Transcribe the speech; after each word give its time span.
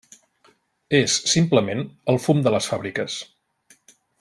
És, 0.99 1.17
simplement, 1.33 1.85
el 2.15 2.19
fum 2.25 2.41
de 2.49 2.55
les 2.57 2.71
fàbriques. 2.73 3.19